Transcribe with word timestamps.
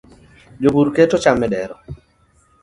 jopur 0.63 0.87
keto 0.95 1.17
cham 1.23 1.39
e 1.45 1.47
dero 1.53 1.75